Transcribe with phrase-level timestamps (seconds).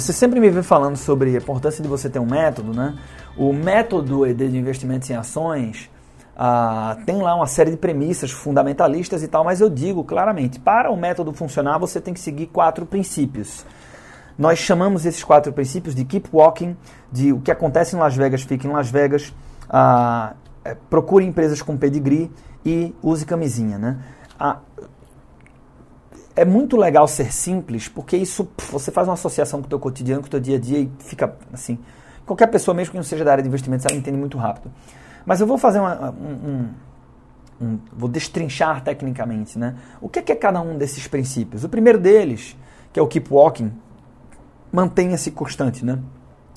[0.00, 2.96] você sempre me vê falando sobre a importância de você ter um método, né?
[3.36, 5.90] O método ED de investimentos em ações
[6.36, 10.90] ah, tem lá uma série de premissas fundamentalistas e tal, mas eu digo claramente, para
[10.90, 13.64] o método funcionar, você tem que seguir quatro princípios.
[14.38, 16.76] Nós chamamos esses quatro princípios de keep walking,
[17.10, 19.32] de o que acontece em Las Vegas fique em Las Vegas,
[19.70, 22.30] ah, é, procure empresas com pedigree
[22.64, 23.98] e use camisinha, né?
[24.38, 24.58] Ah,
[26.36, 30.20] é muito legal ser simples, porque isso você faz uma associação com o teu cotidiano,
[30.20, 31.78] com o teu dia a dia e fica assim.
[32.26, 34.70] Qualquer pessoa, mesmo que não seja da área de investimentos, ela entende muito rápido.
[35.24, 39.76] Mas eu vou fazer uma, um, um, um, vou destrinchar tecnicamente, né?
[40.00, 41.64] O que é, que é cada um desses princípios?
[41.64, 42.56] O primeiro deles,
[42.92, 43.72] que é o keep walking,
[44.70, 45.98] mantenha-se constante, né?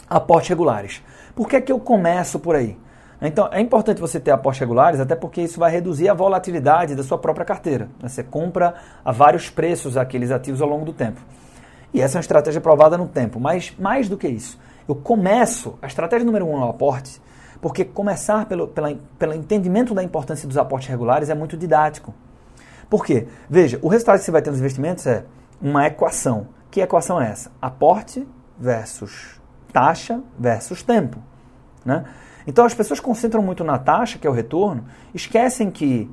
[0.09, 1.01] Aportes regulares.
[1.33, 2.77] Por que é que eu começo por aí?
[3.21, 7.03] Então, é importante você ter aportes regulares, até porque isso vai reduzir a volatilidade da
[7.03, 7.89] sua própria carteira.
[8.01, 11.19] Você compra a vários preços aqueles ativos ao longo do tempo.
[11.93, 13.39] E essa é uma estratégia provada no tempo.
[13.39, 17.21] Mas, mais do que isso, eu começo, a estratégia número um é aporte,
[17.61, 22.13] porque começar pelo, pela, pelo entendimento da importância dos aportes regulares é muito didático.
[22.89, 23.27] Por quê?
[23.49, 25.25] Veja, o resultado que você vai ter nos investimentos é
[25.61, 26.47] uma equação.
[26.71, 27.51] Que equação é essa?
[27.61, 28.25] Aporte
[28.57, 29.39] versus
[29.71, 31.19] taxa versus tempo.
[31.85, 32.05] Né?
[32.47, 36.09] Então as pessoas concentram muito na taxa, que é o retorno, esquecem que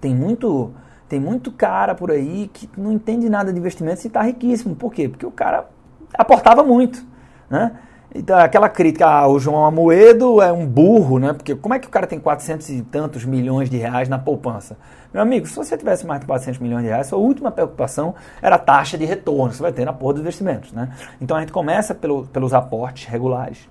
[0.00, 0.72] tem muito
[1.08, 4.74] tem muito cara por aí que não entende nada de investimentos e está riquíssimo.
[4.74, 5.08] Por quê?
[5.08, 5.68] Porque o cara
[6.12, 7.04] aportava muito.
[7.48, 7.78] Né?
[8.18, 11.32] Então, aquela crítica, ah, o João Amoedo é um burro, né?
[11.32, 14.76] Porque como é que o cara tem 400 e tantos milhões de reais na poupança?
[15.12, 18.56] Meu amigo, se você tivesse mais de 400 milhões de reais, sua última preocupação era
[18.56, 20.90] a taxa de retorno que você vai ter na porra dos investimentos, né?
[21.20, 23.68] Então a gente começa pelo, pelos aportes regulares.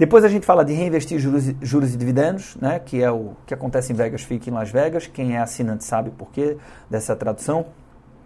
[0.00, 3.52] Depois a gente fala de reinvestir juros, juros e dividendos, né, que é o que
[3.52, 5.06] acontece em Vegas, fica em Las Vegas.
[5.06, 6.56] Quem é assinante sabe por quê
[6.88, 7.66] dessa tradução.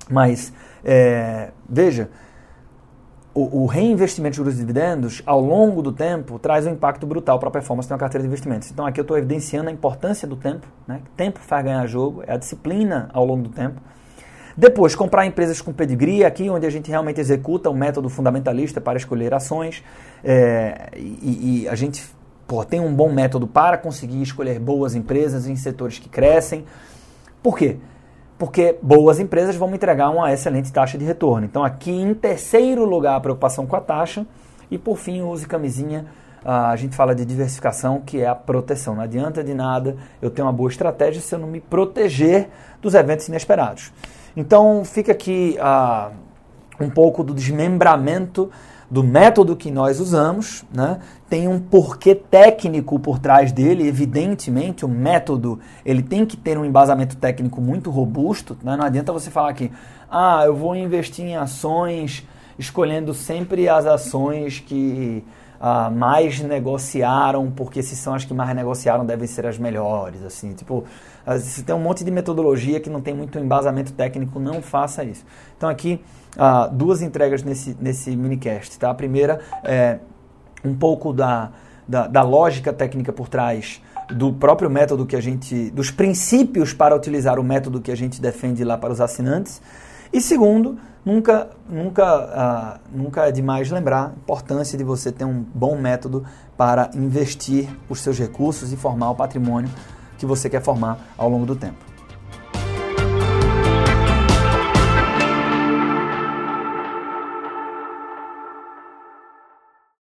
[0.08, 0.52] Mas,
[0.84, 2.11] é, veja,
[3.34, 7.41] o, o, reinvestimento de juros e dividendos, ao longo do tempo, traz um impacto brutal
[7.41, 8.70] para a performance de uma carteira de investimentos.
[8.70, 10.68] Então, aqui eu estou evidenciando a importância do tempo.
[10.86, 11.01] Né?
[11.17, 13.80] Tempo faz ganhar jogo, é a disciplina ao longo do tempo.
[14.57, 18.97] Depois, comprar empresas com pedigree, aqui onde a gente realmente executa o método fundamentalista para
[18.97, 19.83] escolher ações.
[20.23, 22.05] É, e, e, a gente
[22.47, 26.65] pô, tem um bom método para conseguir escolher boas empresas em setores que crescem.
[27.42, 27.79] Por quê?
[28.39, 31.47] Porque boas empresas vão me entregar uma excelente taxa de retorno.
[31.47, 34.27] Então, aqui em terceiro lugar, a preocupação com a taxa.
[34.71, 36.07] E por fim, use camisinha.
[36.45, 38.95] a gente fala de diversificação, que é a proteção.
[38.95, 42.48] Não adianta de nada eu ter uma boa estratégia se eu não me proteger
[42.83, 43.92] dos eventos inesperados.
[44.36, 46.12] Então fica aqui uh,
[46.80, 48.50] um pouco do desmembramento
[48.90, 51.00] do método que nós usamos, né?
[51.28, 56.64] tem um porquê técnico por trás dele, evidentemente o método ele tem que ter um
[56.64, 58.77] embasamento técnico muito robusto, né?
[58.77, 59.73] não adianta você falar que
[60.11, 62.27] ah, eu vou investir em ações
[62.58, 65.24] escolhendo sempre as ações que
[65.64, 70.52] uh, mais negociaram, porque se são as que mais negociaram devem ser as melhores, assim,
[70.52, 70.85] tipo,
[71.27, 75.03] uh, se tem um monte de metodologia que não tem muito embasamento técnico, não faça
[75.03, 75.24] isso.
[75.57, 76.05] Então aqui,
[76.36, 78.91] uh, duas entregas nesse, nesse minicast, tá?
[78.91, 79.98] A primeira é
[80.63, 81.51] um pouco da,
[81.89, 83.80] da, da lógica técnica por trás
[84.11, 88.20] do próprio método que a gente, dos princípios para utilizar o método que a gente
[88.20, 89.61] defende lá para os assinantes.
[90.13, 95.45] E segundo, Nunca, nunca, uh, nunca é demais lembrar a importância de você ter um
[95.55, 96.25] bom método
[96.57, 99.69] para investir os seus recursos e formar o patrimônio
[100.17, 101.93] que você quer formar ao longo do tempo.